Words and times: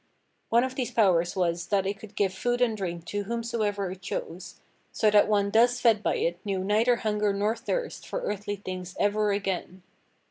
One 0.49 0.63
of 0.63 0.73
these 0.73 0.89
powers 0.89 1.35
was 1.35 1.67
that 1.67 1.85
it 1.85 1.99
could 1.99 2.15
give 2.15 2.33
food 2.33 2.59
and 2.59 2.75
drink 2.75 3.05
to 3.05 3.25
whomsoever 3.25 3.91
it 3.91 4.01
chose, 4.01 4.59
so 4.91 5.11
that 5.11 5.27
one 5.27 5.51
thus 5.51 5.79
fed 5.79 6.01
by 6.01 6.15
it 6.15 6.39
knew 6.43 6.63
neither 6.63 6.95
hunger 6.95 7.31
nor 7.33 7.55
thirst 7.55 8.07
for 8.07 8.21
earthly 8.21 8.55
things 8.55 8.95
ever 8.99 9.31
again. 9.31 9.83